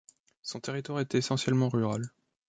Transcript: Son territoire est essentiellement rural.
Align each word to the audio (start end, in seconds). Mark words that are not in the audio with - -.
Son 0.41 0.59
territoire 0.59 0.99
est 0.99 1.13
essentiellement 1.13 1.69
rural. 1.69 2.09